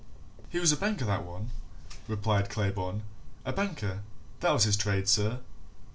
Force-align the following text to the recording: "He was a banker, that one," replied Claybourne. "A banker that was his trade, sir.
"He 0.49 0.57
was 0.57 0.71
a 0.71 0.77
banker, 0.77 1.05
that 1.05 1.23
one," 1.25 1.51
replied 2.07 2.49
Claybourne. 2.49 3.03
"A 3.45 3.53
banker 3.53 4.01
that 4.39 4.51
was 4.51 4.63
his 4.63 4.75
trade, 4.75 5.07
sir. 5.07 5.41